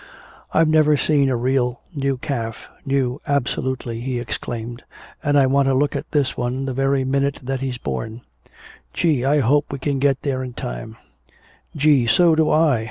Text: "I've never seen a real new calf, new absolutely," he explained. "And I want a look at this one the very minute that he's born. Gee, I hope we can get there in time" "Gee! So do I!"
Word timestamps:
"I've 0.51 0.67
never 0.67 0.97
seen 0.97 1.29
a 1.29 1.35
real 1.35 1.81
new 1.93 2.17
calf, 2.17 2.61
new 2.87 3.21
absolutely," 3.27 3.99
he 4.01 4.19
explained. 4.19 4.81
"And 5.23 5.37
I 5.37 5.45
want 5.45 5.67
a 5.67 5.75
look 5.75 5.95
at 5.95 6.09
this 6.11 6.35
one 6.35 6.65
the 6.65 6.73
very 6.73 7.03
minute 7.03 7.37
that 7.43 7.59
he's 7.61 7.77
born. 7.77 8.21
Gee, 8.95 9.23
I 9.23 9.41
hope 9.41 9.71
we 9.71 9.77
can 9.77 9.99
get 9.99 10.23
there 10.23 10.43
in 10.43 10.53
time" 10.53 10.97
"Gee! 11.75 12.07
So 12.07 12.33
do 12.33 12.49
I!" 12.49 12.79